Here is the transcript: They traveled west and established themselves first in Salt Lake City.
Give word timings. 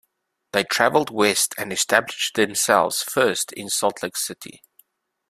They 0.51 0.63
traveled 0.63 1.11
west 1.11 1.53
and 1.59 1.71
established 1.71 2.33
themselves 2.33 3.03
first 3.03 3.53
in 3.53 3.69
Salt 3.69 4.01
Lake 4.01 4.17
City. 4.17 4.63